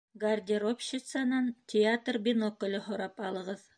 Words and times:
Гардеробщицанан 0.21 1.51
театр 1.73 2.19
бинокле 2.29 2.81
һорап 2.87 3.23
алығыҙ 3.29 3.63